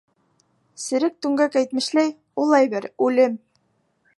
[0.83, 2.09] Серек Түңгәк әйтмешләй,
[2.45, 3.37] ул әйбер— үлем.